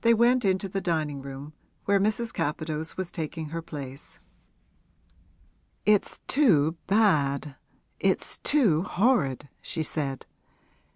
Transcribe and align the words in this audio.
They 0.00 0.14
went 0.14 0.44
into 0.44 0.68
the 0.68 0.80
dining 0.80 1.22
room, 1.22 1.52
where 1.84 2.00
Mrs. 2.00 2.32
Capadose 2.34 2.96
was 2.96 3.12
taking 3.12 3.50
her 3.50 3.62
place. 3.62 4.18
'It's 5.86 6.18
too 6.26 6.76
bad, 6.88 7.54
it's 8.00 8.38
too 8.38 8.82
horrid!' 8.82 9.48
she 9.62 9.84
said. 9.84 10.26